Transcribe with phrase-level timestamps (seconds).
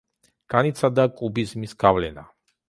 [0.53, 2.25] განიცადა კუბიზმის გავლენა.